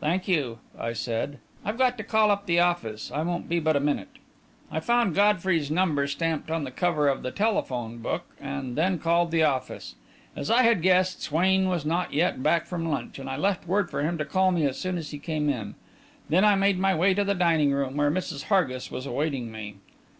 [0.00, 3.10] "Thank you," I said, "I've got to call up the office.
[3.10, 4.18] I won't be but a minute."
[4.70, 9.32] I found Godfrey's number stamped on the cover of the telephone book, and then called
[9.32, 9.96] the office.
[10.36, 13.90] As I had guessed, Swain was not yet back from lunch, and I left word
[13.90, 15.74] for him to call me as soon as he came in.
[16.28, 18.44] Then I made my way to the dining room, where Mrs.
[18.44, 19.78] Hargis was awaiting me.